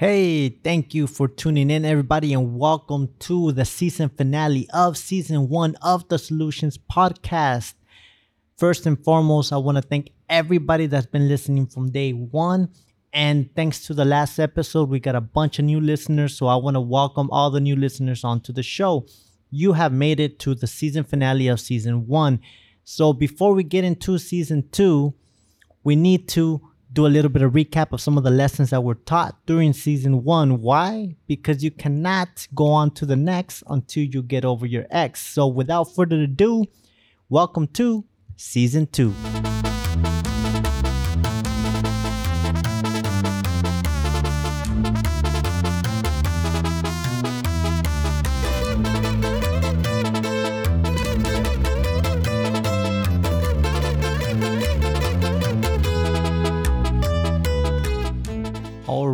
[0.00, 5.50] Hey, thank you for tuning in, everybody, and welcome to the season finale of season
[5.50, 7.74] one of the Solutions Podcast.
[8.56, 12.70] First and foremost, I want to thank everybody that's been listening from day one.
[13.12, 16.34] And thanks to the last episode, we got a bunch of new listeners.
[16.34, 19.04] So I want to welcome all the new listeners onto the show.
[19.50, 22.40] You have made it to the season finale of season one.
[22.84, 25.12] So before we get into season two,
[25.84, 28.82] we need to do a little bit of recap of some of the lessons that
[28.82, 30.60] were taught during season one.
[30.60, 31.16] Why?
[31.26, 35.24] Because you cannot go on to the next until you get over your ex.
[35.24, 36.66] So without further ado,
[37.28, 38.04] welcome to
[38.36, 39.14] season two.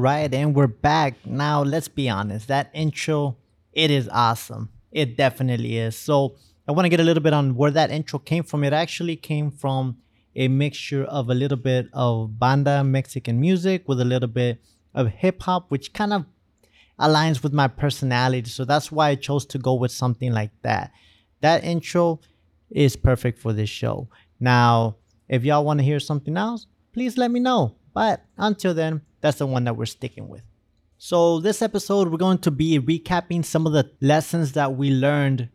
[0.06, 1.14] Right, and we're back.
[1.26, 2.46] Now, let's be honest.
[2.46, 3.36] That intro,
[3.72, 4.68] it is awesome.
[4.92, 5.96] It definitely is.
[5.96, 6.36] So,
[6.68, 8.62] I want to get a little bit on where that intro came from.
[8.62, 9.96] It actually came from
[10.36, 14.60] a mixture of a little bit of banda Mexican music with a little bit
[14.94, 16.24] of hip hop, which kind of
[17.00, 18.48] aligns with my personality.
[18.48, 20.92] So, that's why I chose to go with something like that.
[21.40, 22.20] That intro
[22.70, 24.08] is perfect for this show.
[24.38, 24.98] Now,
[25.28, 27.74] if y'all want to hear something else, please let me know.
[27.92, 30.42] But until then, that's the one that we're sticking with.
[30.98, 35.50] So, this episode, we're going to be recapping some of the lessons that we learned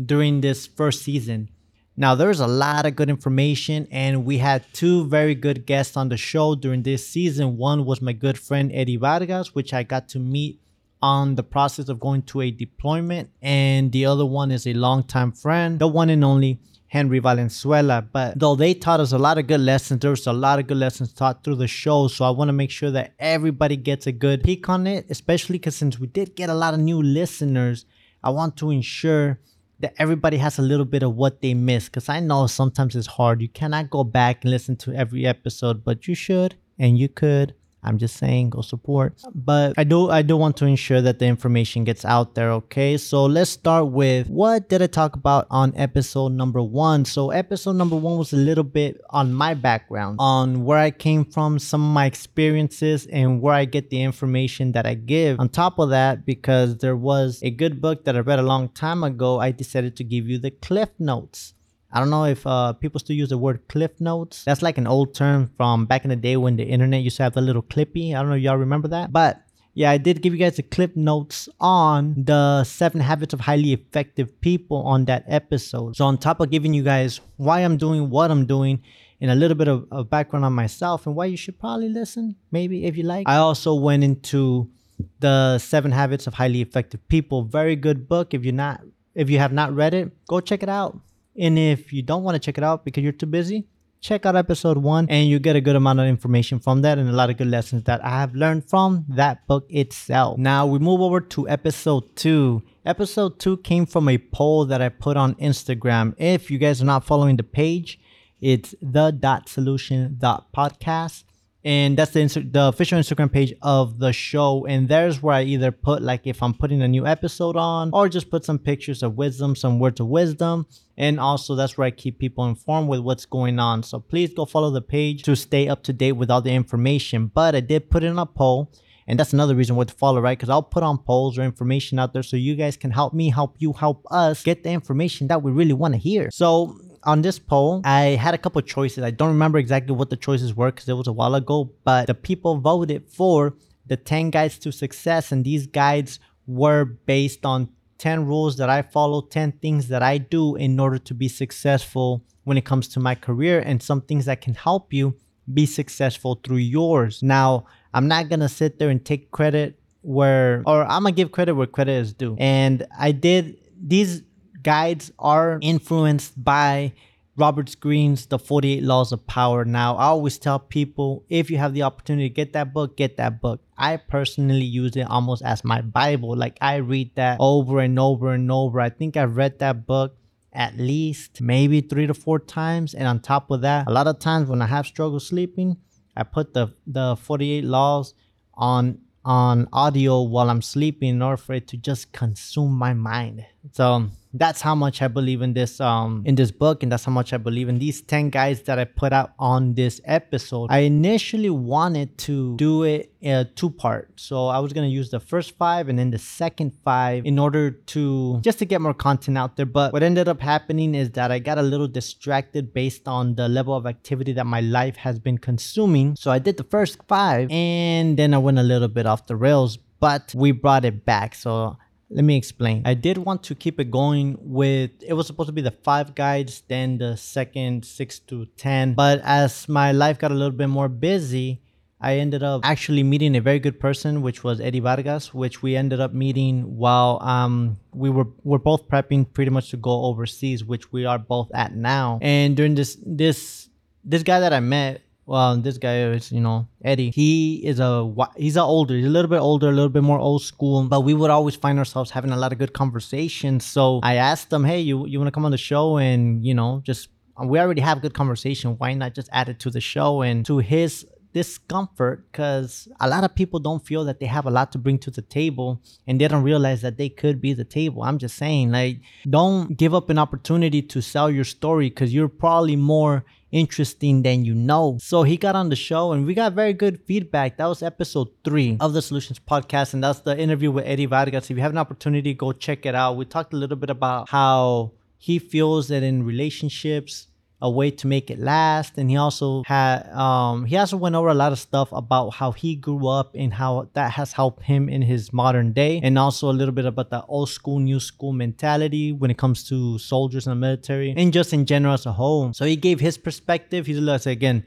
[0.00, 1.48] during this first season.
[1.96, 6.10] Now, there's a lot of good information, and we had two very good guests on
[6.10, 7.56] the show during this season.
[7.56, 10.60] One was my good friend Eddie Vargas, which I got to meet
[11.02, 15.32] on the process of going to a deployment, and the other one is a longtime
[15.32, 18.02] friend, the one and only Henry Valenzuela.
[18.02, 20.66] But though they taught us a lot of good lessons, there was a lot of
[20.66, 22.08] good lessons taught through the show.
[22.08, 25.58] So I want to make sure that everybody gets a good peek on it, especially
[25.58, 27.86] because since we did get a lot of new listeners,
[28.24, 29.38] I want to ensure
[29.78, 31.92] that everybody has a little bit of what they missed.
[31.92, 33.40] Because I know sometimes it's hard.
[33.40, 37.54] You cannot go back and listen to every episode, but you should and you could.
[37.82, 39.22] I'm just saying go support.
[39.34, 42.96] But I do I do want to ensure that the information gets out there, okay?
[42.96, 47.04] So let's start with what did I talk about on episode number 1?
[47.06, 51.24] So episode number 1 was a little bit on my background, on where I came
[51.24, 55.40] from, some of my experiences and where I get the information that I give.
[55.40, 58.68] On top of that, because there was a good book that I read a long
[58.68, 61.54] time ago, I decided to give you the cliff notes.
[61.92, 64.44] I don't know if uh, people still use the word cliff notes.
[64.44, 67.24] That's like an old term from back in the day when the internet used to
[67.24, 68.14] have the little clippy.
[68.14, 69.12] I don't know if y'all remember that.
[69.12, 69.42] But
[69.74, 73.72] yeah, I did give you guys the clip notes on the seven habits of highly
[73.72, 75.96] effective people on that episode.
[75.96, 78.82] So on top of giving you guys why I'm doing what I'm doing
[79.20, 82.36] and a little bit of, of background on myself and why you should probably listen,
[82.50, 83.28] maybe if you like.
[83.28, 84.70] I also went into
[85.18, 87.42] the seven habits of highly effective people.
[87.42, 88.34] Very good book.
[88.34, 88.80] If you're not
[89.14, 90.98] if you have not read it, go check it out.
[91.40, 93.66] And if you don't want to check it out because you're too busy,
[94.02, 97.08] check out episode one and you get a good amount of information from that and
[97.08, 100.38] a lot of good lessons that I have learned from that book itself.
[100.38, 102.62] Now we move over to episode two.
[102.84, 106.14] Episode two came from a poll that I put on Instagram.
[106.18, 107.98] If you guys are not following the page,
[108.40, 111.24] it's the dot solution dot podcast
[111.64, 114.66] and that's the the official Instagram page of the show.
[114.66, 118.08] And there's where I either put like if I'm putting a new episode on, or
[118.08, 120.66] just put some pictures of wisdom, some words of wisdom.
[120.96, 123.82] And also that's where I keep people informed with what's going on.
[123.82, 127.26] So please go follow the page to stay up to date with all the information.
[127.26, 128.72] But I did put in a poll.
[129.06, 130.38] And that's another reason why to follow, right?
[130.38, 133.28] Because I'll put on polls or information out there so you guys can help me,
[133.28, 136.30] help you, help us get the information that we really want to hear.
[136.30, 139.04] So on this poll, I had a couple choices.
[139.04, 142.06] I don't remember exactly what the choices were because it was a while ago, but
[142.06, 143.54] the people voted for
[143.86, 147.68] the 10 guides to success, and these guides were based on
[147.98, 152.24] 10 rules that I follow, 10 things that I do in order to be successful
[152.44, 155.16] when it comes to my career, and some things that can help you
[155.52, 157.22] be successful through yours.
[157.22, 161.54] Now, I'm not gonna sit there and take credit where, or I'm gonna give credit
[161.54, 162.36] where credit is due.
[162.38, 164.22] And I did these
[164.62, 166.92] guides are influenced by
[167.36, 169.64] Robert Greene's The 48 Laws of Power.
[169.64, 173.16] Now, I always tell people if you have the opportunity to get that book, get
[173.16, 173.60] that book.
[173.78, 176.36] I personally use it almost as my Bible.
[176.36, 178.80] Like I read that over and over and over.
[178.80, 180.16] I think I've read that book
[180.52, 182.94] at least maybe three to four times.
[182.94, 185.76] And on top of that, a lot of times when I have struggle sleeping,
[186.16, 188.14] I put the, the 48 laws
[188.54, 193.44] on on audio while I'm sleeping in order for it to just consume my mind.
[193.72, 197.12] So that's how much I believe in this um in this book and that's how
[197.12, 200.68] much I believe in these 10 guys that I put out on this episode.
[200.70, 204.12] I initially wanted to do it a two part.
[204.16, 207.38] So I was going to use the first 5 and then the second 5 in
[207.38, 211.10] order to just to get more content out there, but what ended up happening is
[211.12, 214.96] that I got a little distracted based on the level of activity that my life
[214.96, 216.16] has been consuming.
[216.16, 219.36] So I did the first 5 and then I went a little bit off the
[219.36, 221.34] rails, but we brought it back.
[221.34, 221.76] So
[222.10, 222.82] let me explain.
[222.84, 226.14] I did want to keep it going with it was supposed to be the five
[226.14, 228.94] guides, then the second six to ten.
[228.94, 231.62] But as my life got a little bit more busy,
[232.00, 235.76] I ended up actually meeting a very good person, which was Eddie Vargas, which we
[235.76, 240.64] ended up meeting while um we were we're both prepping pretty much to go overseas,
[240.64, 242.18] which we are both at now.
[242.22, 243.68] And during this this
[244.04, 247.10] this guy that I met well, this guy is, you know, Eddie.
[247.10, 250.18] He is a he's a older, he's a little bit older, a little bit more
[250.18, 250.84] old school.
[250.84, 253.64] But we would always find ourselves having a lot of good conversations.
[253.64, 256.54] So I asked him, hey, you you want to come on the show and you
[256.54, 257.08] know just
[257.44, 258.76] we already have good conversation.
[258.78, 260.22] Why not just add it to the show?
[260.22, 264.50] And to his discomfort because a lot of people don't feel that they have a
[264.50, 267.64] lot to bring to the table and they don't realize that they could be the
[267.64, 268.02] table.
[268.02, 272.28] I'm just saying, like, don't give up an opportunity to sell your story because you're
[272.28, 274.98] probably more interesting than you know.
[275.00, 277.56] So he got on the show and we got very good feedback.
[277.56, 281.50] That was episode three of the Solutions Podcast, and that's the interview with Eddie Vargas.
[281.50, 283.16] If you have an opportunity, go check it out.
[283.16, 287.26] We talked a little bit about how he feels that in relationships,
[287.62, 288.96] a way to make it last.
[288.96, 292.52] And he also had um he also went over a lot of stuff about how
[292.52, 296.00] he grew up and how that has helped him in his modern day.
[296.02, 299.68] And also a little bit about the old school new school mentality when it comes
[299.68, 302.52] to soldiers in the military and just in general as a whole.
[302.52, 303.86] So he gave his perspective.
[303.86, 304.64] He's let's say again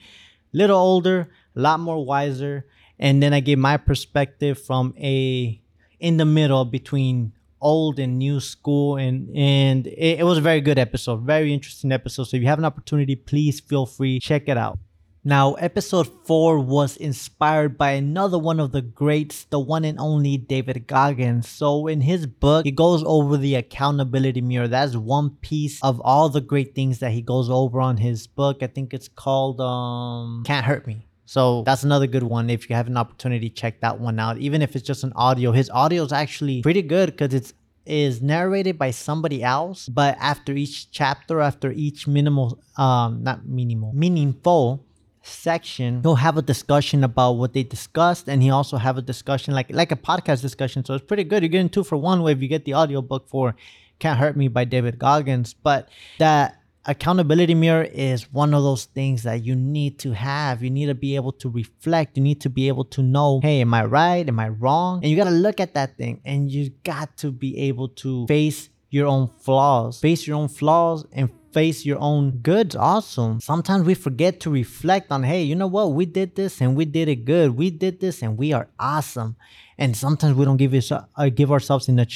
[0.52, 2.66] little older a lot more wiser.
[3.00, 5.60] And then i gave my perspective from a
[6.00, 10.62] in the middle between old and new school and and it, it was a very
[10.62, 14.48] good episode very interesting episode so if you have an opportunity please feel free check
[14.48, 14.78] it out
[15.26, 20.36] now, episode 4 was inspired by another one of the greats, the one and only
[20.36, 21.48] David Goggins.
[21.48, 24.68] So, in his book, he goes over the accountability mirror.
[24.68, 28.62] That's one piece of all the great things that he goes over on his book.
[28.62, 31.08] I think it's called um, Can't Hurt Me.
[31.34, 32.52] So that's another good one.
[32.52, 34.38] If you have an opportunity, check that one out.
[34.38, 37.54] Even if it's just an audio, his audio is actually pretty good because it's
[37.88, 43.92] is narrated by somebody else, but after each chapter, after each minimal, um, not minimal,
[43.94, 44.86] meaningful
[45.24, 49.56] section, he'll have a discussion about what they discussed, and he also have a discussion
[49.56, 50.86] like like a podcast discussion.
[50.86, 51.42] So it's pretty good.
[51.42, 53.56] You're getting two for one if you get the audiobook for
[53.98, 55.90] "Can't Hurt Me" by David Goggins, but
[56.20, 60.64] that accountability mirror is one of those things that you need to have.
[60.64, 62.18] You need to be able to reflect.
[62.18, 64.28] You need to be able to know, hey, am I right?
[64.28, 65.00] Am I wrong?
[65.02, 68.28] And you got to look at that thing and you got to be able to
[68.28, 73.38] face your own flaws, face your own flaws and face your own goods also.
[73.40, 75.94] Sometimes we forget to reflect on, hey, you know what?
[75.94, 77.56] We did this and we did it good.
[77.56, 79.36] We did this and we are awesome.
[79.78, 82.10] And sometimes we don't give us, uh, give ourselves enough.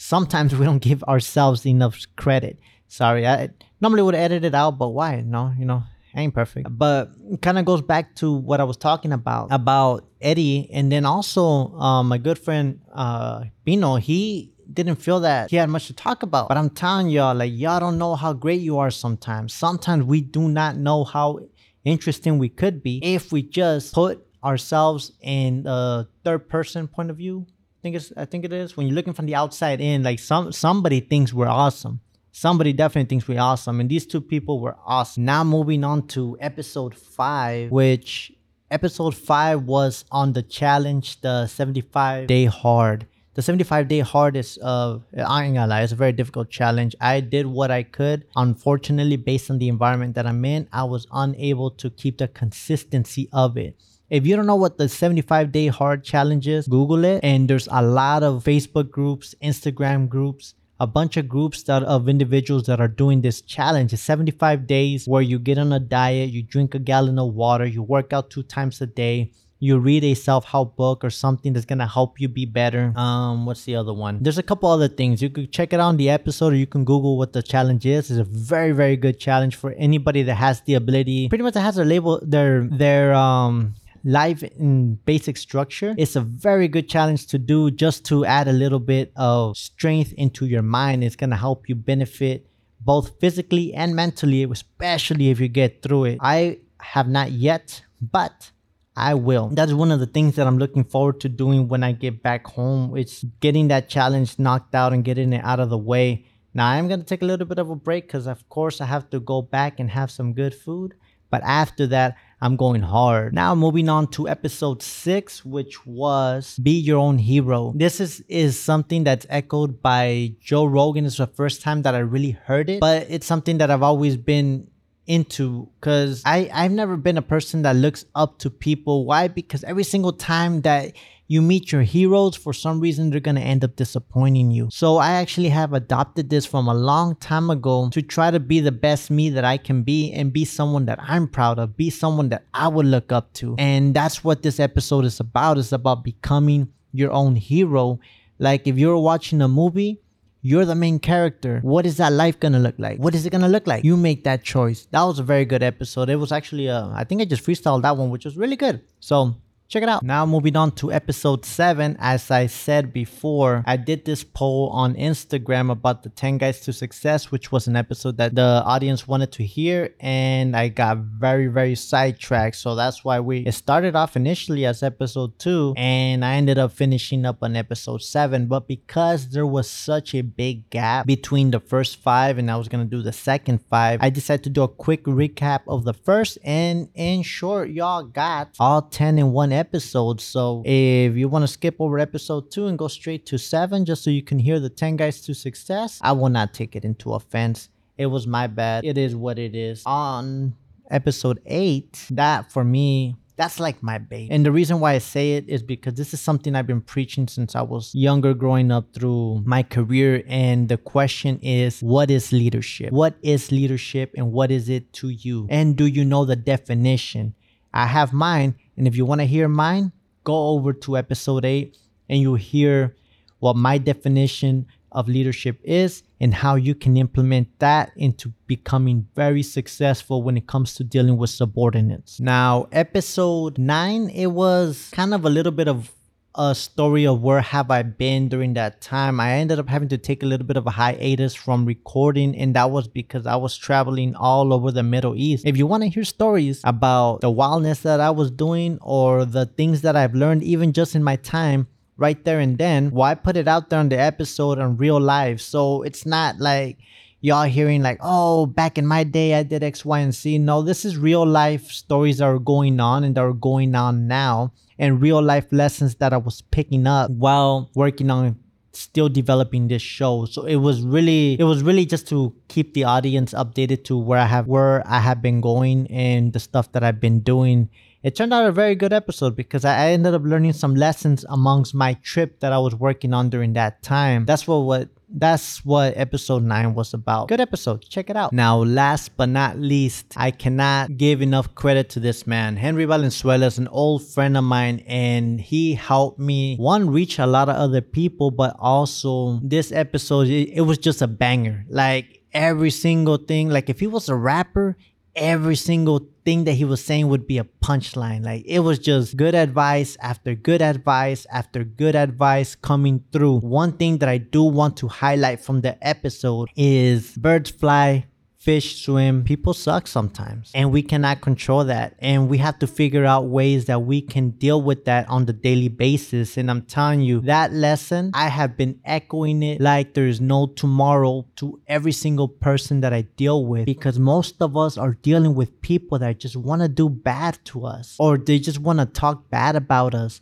[0.00, 2.58] Sometimes we don't give ourselves enough credit.
[2.94, 3.48] Sorry, I
[3.80, 5.20] normally would edit it out, but why?
[5.20, 5.82] No, you know,
[6.14, 6.68] ain't perfect.
[6.70, 7.10] But
[7.42, 11.72] kind of goes back to what I was talking about about Eddie, and then also
[11.74, 13.96] um, my good friend uh, Bino.
[13.96, 16.46] He didn't feel that he had much to talk about.
[16.46, 19.52] But I'm telling y'all, like y'all don't know how great you are sometimes.
[19.52, 21.40] Sometimes we do not know how
[21.82, 27.16] interesting we could be if we just put ourselves in a third person point of
[27.16, 27.44] view.
[27.48, 30.20] I think it's I think it is when you're looking from the outside in, like
[30.20, 31.98] some somebody thinks we're awesome
[32.34, 33.80] somebody definitely thinks we're awesome.
[33.80, 35.24] And these two people were awesome.
[35.24, 38.32] Now moving on to episode five, which
[38.70, 43.06] episode five was on the challenge, the 75 day hard.
[43.34, 46.94] The 75 day hard is, uh, I ain't gonna lie, it's a very difficult challenge.
[47.00, 48.26] I did what I could.
[48.34, 53.28] Unfortunately, based on the environment that I'm in, I was unable to keep the consistency
[53.32, 53.76] of it.
[54.10, 57.20] If you don't know what the 75 day hard challenge is, Google it.
[57.22, 62.08] And there's a lot of Facebook groups, Instagram groups, a bunch of groups that of
[62.08, 63.92] individuals that are doing this challenge.
[63.92, 67.64] It's 75 days where you get on a diet, you drink a gallon of water,
[67.64, 71.64] you work out two times a day, you read a self-help book or something that's
[71.64, 72.92] gonna help you be better.
[72.96, 74.18] Um, what's the other one?
[74.20, 75.22] There's a couple other things.
[75.22, 77.86] You could check it out on the episode or you can Google what the challenge
[77.86, 78.10] is.
[78.10, 81.60] It's a very, very good challenge for anybody that has the ability, pretty much that
[81.60, 83.74] has their label their their um
[84.04, 88.52] life in basic structure, it's a very good challenge to do just to add a
[88.52, 91.02] little bit of strength into your mind.
[91.02, 92.46] It's going to help you benefit
[92.80, 96.18] both physically and mentally, especially if you get through it.
[96.20, 98.50] I have not yet, but
[98.96, 99.48] I will.
[99.48, 102.46] That's one of the things that I'm looking forward to doing when I get back
[102.46, 102.96] home.
[102.96, 106.86] It's getting that challenge knocked out and getting it out of the way Now I'm
[106.86, 109.42] gonna take a little bit of a break because of course I have to go
[109.42, 110.94] back and have some good food.
[111.30, 113.32] But after that, I'm going hard.
[113.32, 117.72] Now moving on to episode six, which was Be Your Own Hero.
[117.74, 121.06] This is, is something that's echoed by Joe Rogan.
[121.06, 124.18] It's the first time that I really heard it, but it's something that I've always
[124.18, 124.68] been
[125.06, 129.06] into because I I've never been a person that looks up to people.
[129.06, 129.28] Why?
[129.28, 130.92] Because every single time that
[131.26, 134.68] you meet your heroes, for some reason they're gonna end up disappointing you.
[134.70, 138.60] So I actually have adopted this from a long time ago to try to be
[138.60, 141.90] the best me that I can be and be someone that I'm proud of, be
[141.90, 143.54] someone that I would look up to.
[143.58, 145.58] And that's what this episode is about.
[145.58, 148.00] It's about becoming your own hero.
[148.38, 150.00] Like if you're watching a movie
[150.46, 151.60] you're the main character.
[151.62, 152.98] What is that life gonna look like?
[152.98, 153.82] What is it gonna look like?
[153.82, 154.86] You make that choice.
[154.90, 156.10] That was a very good episode.
[156.10, 158.82] It was actually, uh, I think I just freestyled that one, which was really good.
[159.00, 159.36] So
[159.74, 160.04] Check it out.
[160.04, 161.96] Now moving on to episode 7.
[161.98, 166.72] As I said before, I did this poll on Instagram about the 10 guys to
[166.72, 171.48] success, which was an episode that the audience wanted to hear and I got very
[171.48, 172.54] very sidetracked.
[172.54, 176.70] So that's why we it started off initially as episode 2 and I ended up
[176.70, 181.58] finishing up on episode 7, but because there was such a big gap between the
[181.58, 184.62] first 5 and I was going to do the second 5, I decided to do
[184.62, 189.50] a quick recap of the first and in short, y'all got all 10 in one
[189.64, 190.22] episodes.
[190.24, 194.04] So if you want to skip over episode two and go straight to seven, just
[194.04, 197.14] so you can hear the 10 guys to success, I will not take it into
[197.14, 197.70] offense.
[197.96, 198.84] It was my bad.
[198.84, 199.82] It is what it is.
[199.86, 200.54] On
[200.90, 204.28] episode eight, that for me, that's like my baby.
[204.30, 207.26] And the reason why I say it is because this is something I've been preaching
[207.26, 210.22] since I was younger, growing up through my career.
[210.28, 212.92] And the question is, what is leadership?
[212.92, 215.46] What is leadership and what is it to you?
[215.50, 217.34] And do you know the definition?
[217.72, 218.54] I have mine.
[218.76, 219.92] And if you want to hear mine,
[220.24, 221.76] go over to episode 8
[222.08, 222.96] and you'll hear
[223.38, 229.42] what my definition of leadership is and how you can implement that into becoming very
[229.42, 232.20] successful when it comes to dealing with subordinates.
[232.20, 235.90] Now, episode 9, it was kind of a little bit of
[236.36, 239.20] a story of where have I been during that time.
[239.20, 242.54] I ended up having to take a little bit of a hiatus from recording, and
[242.56, 245.46] that was because I was traveling all over the Middle East.
[245.46, 249.46] If you want to hear stories about the wildness that I was doing or the
[249.46, 253.22] things that I've learned, even just in my time, right there and then, why well,
[253.22, 255.40] put it out there on the episode on real life?
[255.40, 256.78] So it's not like
[257.20, 260.38] y'all hearing like, oh, back in my day I did X, Y, and Z.
[260.38, 264.08] No, this is real life stories that are going on and that are going on
[264.08, 268.38] now and real life lessons that I was picking up while working on
[268.76, 270.24] still developing this show.
[270.24, 274.18] So it was really it was really just to keep the audience updated to where
[274.18, 277.70] I have where I have been going and the stuff that I've been doing.
[278.02, 281.74] It turned out a very good episode because I ended up learning some lessons amongst
[281.74, 284.26] my trip that I was working on during that time.
[284.26, 287.28] That's what what that's what episode 9 was about.
[287.28, 287.82] Good episode.
[287.88, 288.32] Check it out.
[288.32, 292.56] Now, last but not least, I cannot give enough credit to this man.
[292.56, 297.26] Henry Valenzuela is an old friend of mine and he helped me one reach a
[297.26, 301.64] lot of other people, but also this episode it, it was just a banger.
[301.68, 304.76] Like every single thing, like if he was a rapper,
[305.16, 308.24] every single thing that he was saying would be a punchline.
[308.24, 313.40] Like it was just good advice after good advice after good advice coming through.
[313.40, 318.06] One thing that I do want to highlight from the episode is birds fly,
[318.44, 320.50] fish swim, people suck sometimes.
[320.54, 321.96] And we cannot control that.
[321.98, 325.32] And we have to figure out ways that we can deal with that on the
[325.32, 326.36] daily basis.
[326.36, 331.26] And I'm telling you, that lesson, I have been echoing it like there's no tomorrow
[331.36, 335.62] to every single person that I deal with because most of us are dealing with
[335.62, 339.30] people that just want to do bad to us or they just want to talk
[339.30, 340.20] bad about us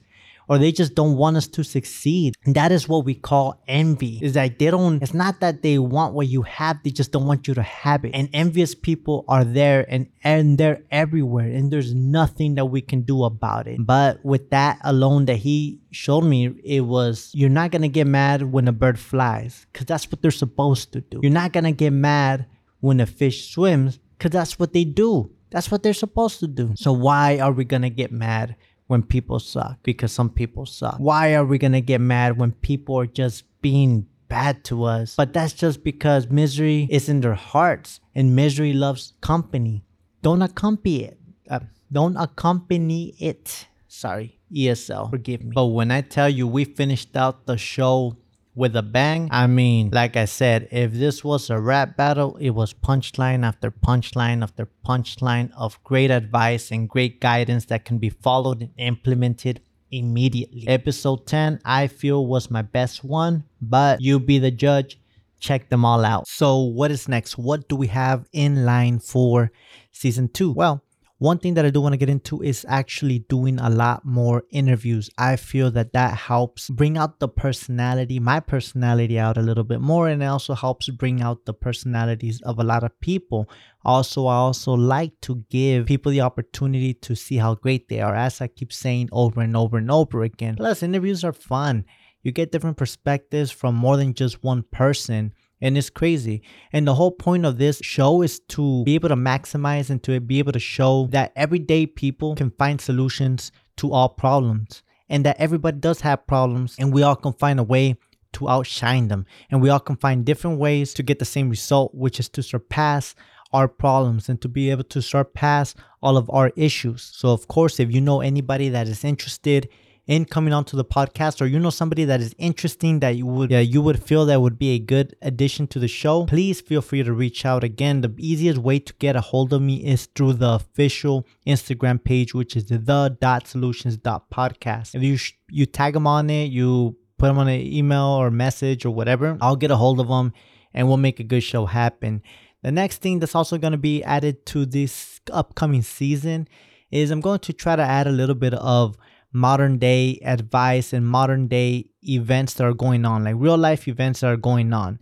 [0.48, 2.34] or they just don't want us to succeed.
[2.44, 4.18] And that is what we call envy.
[4.22, 7.26] Is that they don't, it's not that they want what you have, they just don't
[7.26, 8.12] want you to have it.
[8.14, 11.48] And envious people are there and, and they're everywhere.
[11.48, 13.78] And there's nothing that we can do about it.
[13.84, 18.52] But with that alone that he showed me, it was you're not gonna get mad
[18.52, 21.20] when a bird flies, because that's what they're supposed to do.
[21.22, 22.46] You're not gonna get mad
[22.80, 25.30] when a fish swims, because that's what they do.
[25.50, 26.72] That's what they're supposed to do.
[26.76, 28.56] So why are we gonna get mad
[28.92, 30.96] when people suck because some people suck.
[30.98, 35.16] Why are we gonna get mad when people are just being bad to us?
[35.16, 39.82] But that's just because misery is in their hearts and misery loves company.
[40.20, 41.18] Don't accompany it.
[41.48, 43.66] Uh, don't accompany it.
[43.88, 45.52] Sorry, ESL, forgive me.
[45.54, 48.18] But when I tell you we finished out the show
[48.54, 49.28] with a bang.
[49.30, 53.70] I mean, like I said, if this was a rap battle, it was punchline after
[53.70, 59.60] punchline after punchline of great advice and great guidance that can be followed and implemented
[59.90, 60.66] immediately.
[60.68, 64.98] Episode 10, I feel was my best one, but you be the judge.
[65.40, 66.28] check them all out.
[66.28, 67.36] So, what is next?
[67.36, 69.50] What do we have in line for
[69.90, 70.52] season two?
[70.52, 70.82] Well,
[71.22, 74.42] one thing that I do want to get into is actually doing a lot more
[74.50, 75.08] interviews.
[75.16, 79.80] I feel that that helps bring out the personality, my personality out a little bit
[79.80, 83.48] more, and it also helps bring out the personalities of a lot of people.
[83.84, 88.16] Also, I also like to give people the opportunity to see how great they are,
[88.16, 90.56] as I keep saying over and over and over again.
[90.56, 91.84] Plus, interviews are fun.
[92.24, 96.42] You get different perspectives from more than just one person and it's crazy.
[96.72, 100.20] And the whole point of this show is to be able to maximize and to
[100.20, 105.36] be able to show that everyday people can find solutions to all problems and that
[105.38, 107.96] everybody does have problems and we all can find a way
[108.32, 111.94] to outshine them and we all can find different ways to get the same result
[111.94, 113.14] which is to surpass
[113.52, 117.78] our problems and to be able to surpass all of our issues so of course
[117.78, 119.68] if you know anybody that is interested
[120.06, 123.50] in coming onto the podcast or you know somebody that is interesting that you would
[123.50, 126.82] yeah, you would feel that would be a good addition to the show please feel
[126.82, 128.00] free to reach out again.
[128.00, 132.34] The easiest way to get a hold of me is through the official instagram page
[132.34, 134.94] which is the dot solutions dot podcast.
[134.94, 138.30] If you sh- you tag them on it you put them on an email or
[138.30, 140.32] message or whatever i'll get a hold of them
[140.74, 142.22] and we'll make a good show happen.
[142.62, 146.48] The next thing that's also going to be added to this upcoming season
[146.90, 148.96] is i'm going to try to add a little bit of
[149.32, 154.20] modern day advice and modern day events that are going on, like real life events
[154.20, 154.98] that are going on.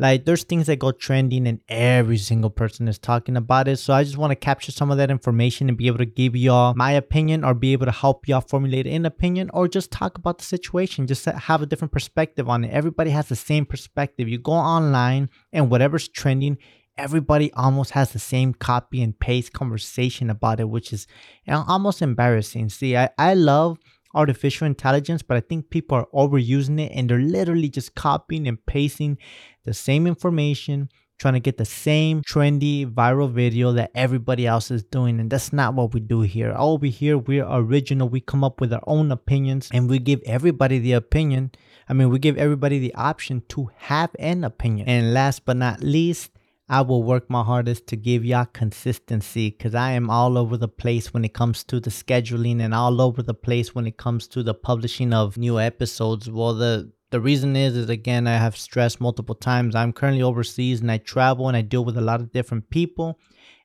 [0.00, 3.78] Like there's things that go trending and every single person is talking about it.
[3.78, 6.36] So I just want to capture some of that information and be able to give
[6.36, 10.16] y'all my opinion or be able to help y'all formulate an opinion or just talk
[10.16, 12.70] about the situation, just have a different perspective on it.
[12.70, 14.28] Everybody has the same perspective.
[14.28, 16.58] You go online and whatever's trending,
[16.98, 21.06] everybody almost has the same copy and paste conversation about it, which is
[21.48, 22.68] almost embarrassing.
[22.68, 23.78] See, I, I love
[24.14, 28.64] artificial intelligence, but I think people are overusing it and they're literally just copying and
[28.66, 29.18] pasting
[29.64, 30.88] the same information,
[31.18, 35.20] trying to get the same trendy viral video that everybody else is doing.
[35.20, 36.54] And that's not what we do here.
[36.56, 38.08] Over here, we're original.
[38.08, 41.52] We come up with our own opinions and we give everybody the opinion.
[41.88, 44.88] I mean, we give everybody the option to have an opinion.
[44.88, 46.30] And last but not least,
[46.68, 50.68] I will work my hardest to give y'all consistency because I am all over the
[50.68, 54.28] place when it comes to the scheduling and all over the place when it comes
[54.28, 56.30] to the publishing of new episodes.
[56.30, 59.74] Well, the the reason is is again I have stressed multiple times.
[59.74, 63.18] I'm currently overseas and I travel and I deal with a lot of different people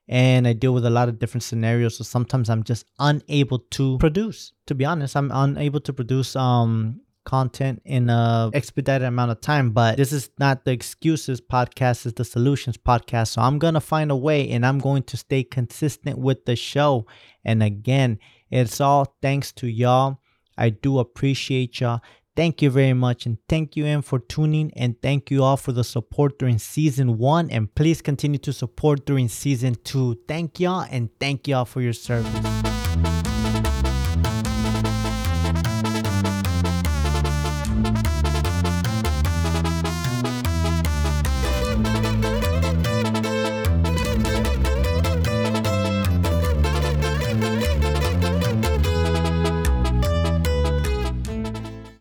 [0.07, 1.97] and I deal with a lot of different scenarios.
[1.97, 4.53] So sometimes I'm just unable to produce.
[4.67, 9.71] To be honest, I'm unable to produce um content in a expedited amount of time
[9.71, 14.12] but this is not the excuses podcast is the solutions podcast so i'm gonna find
[14.12, 17.05] a way and i'm going to stay consistent with the show
[17.45, 18.19] and again
[18.51, 20.19] it's all thanks to y'all
[20.57, 22.01] i do appreciate y'all
[22.36, 25.71] Thank you very much and thank you in for tuning and thank you all for
[25.71, 30.19] the support during season one and please continue to support during season two.
[30.27, 33.33] Thank y'all and thank y'all for your service.